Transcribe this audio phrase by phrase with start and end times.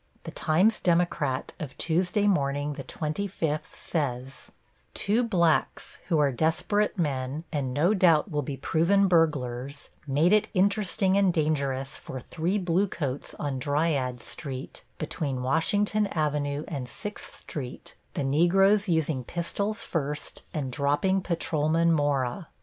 [0.23, 4.49] The Times Democrat of Tuesday morning, the twenty fifth, says:
[4.95, 10.47] Two blacks, who are desperate men, and no doubt will be proven burglars, made it
[10.55, 17.93] interesting and dangerous for three bluecoats on Dryades street, between Washington Avenue and Sixth Street,
[18.15, 22.47] the Negroes using pistols first and dropping Patrolman Mora.